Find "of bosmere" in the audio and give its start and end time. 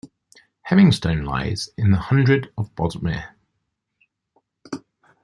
2.57-3.35